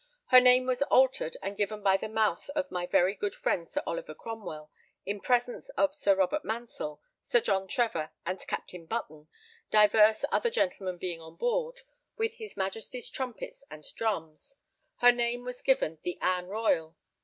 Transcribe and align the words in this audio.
Her 0.29 0.39
name 0.41 0.65
was 0.65 0.81
altered 0.89 1.37
and 1.43 1.55
given 1.55 1.83
by 1.83 1.95
the 1.95 2.09
mouth 2.09 2.49
of 2.55 2.71
my 2.71 2.87
very 2.87 3.13
good 3.13 3.35
friend 3.35 3.69
Sir 3.69 3.83
Oliver 3.85 4.15
Cromwell, 4.15 4.71
in 5.05 5.21
presence 5.21 5.69
of 5.77 5.93
Sir 5.93 6.15
Robert 6.15 6.43
Mansell, 6.43 6.99
Sir 7.23 7.39
John 7.39 7.67
Trevor 7.67 8.09
and 8.25 8.39
Captain 8.47 8.87
Button, 8.87 9.27
divers 9.69 10.25
other 10.31 10.49
gentlemen 10.49 10.97
being 10.97 11.21
on 11.21 11.35
board, 11.35 11.81
with 12.17 12.33
his 12.33 12.57
Majesty's 12.57 13.11
trumpets 13.11 13.63
and 13.69 13.85
drums; 13.95 14.57
her 15.01 15.11
name 15.11 15.43
was 15.43 15.61
given 15.61 15.99
the 16.01 16.17
Anne 16.19 16.47
Royal. 16.47 16.97